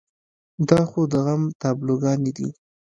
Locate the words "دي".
2.37-2.47